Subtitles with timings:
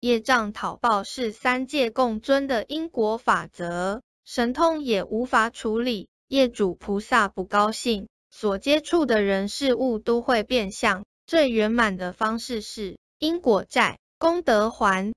[0.00, 6.08] 业障讨报是三界共尊的因果法则，神通也无法处理。
[6.26, 11.04] 业主菩萨不高兴，所接触的人事物都会变相。
[11.26, 15.12] 最圆满的方式是因果债，功德还。